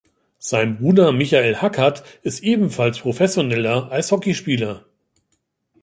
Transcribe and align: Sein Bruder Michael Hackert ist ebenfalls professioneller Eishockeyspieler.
Sein 0.39 0.77
Bruder 0.79 1.11
Michael 1.11 1.57
Hackert 1.57 2.03
ist 2.23 2.41
ebenfalls 2.41 2.97
professioneller 3.01 3.91
Eishockeyspieler. 3.91 4.83